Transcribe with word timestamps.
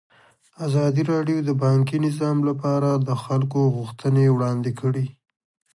ازادي 0.65 1.03
راډیو 1.13 1.37
د 1.43 1.49
بانکي 1.63 1.97
نظام 2.07 2.37
لپاره 2.49 2.89
د 3.07 3.09
خلکو 3.23 3.59
غوښتنې 3.75 4.25
وړاندې 4.35 4.71
کړي. 4.79 5.05